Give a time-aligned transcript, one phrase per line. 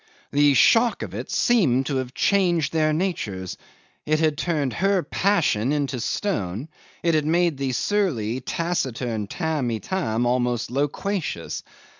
[0.31, 3.55] The shock of it seemed to have changed their natures.
[4.03, 6.69] It had turned her passion into stone,
[7.03, 11.61] and it made the surly taciturn Tamb' Itam almost loquacious.